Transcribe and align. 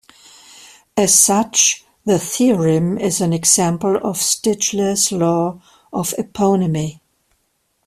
As 0.97 1.13
such, 1.13 1.85
the 2.05 2.17
theorem 2.17 2.97
is 2.97 3.21
an 3.21 3.33
example 3.33 3.97
of 3.97 4.17
Stigler's 4.17 5.11
Law 5.11 5.61
of 5.93 6.15
Eponymy. 6.17 6.99